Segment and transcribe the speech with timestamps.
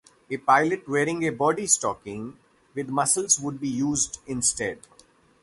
[0.31, 2.35] A pilot wearing a body stocking
[2.73, 4.79] with muscles would be used instead.